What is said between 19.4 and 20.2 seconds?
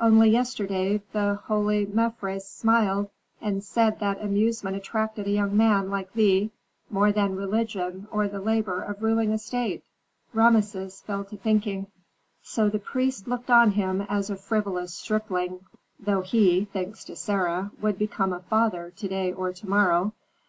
to morrow.